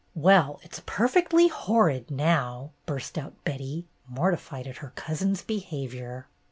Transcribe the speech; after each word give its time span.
"Well, 0.15 0.59
it 0.63 0.73
's 0.73 0.81
perfectly 0.87 1.47
horrid 1.47 2.09
now 2.09 2.71
1" 2.85 2.85
burst 2.87 3.19
out 3.19 3.33
Betty, 3.43 3.85
mortified 4.07 4.65
at 4.65 4.77
her 4.77 4.93
cousin's 4.95 5.43
behavior. 5.43 6.25